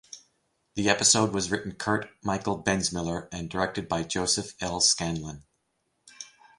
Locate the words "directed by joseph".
3.51-4.55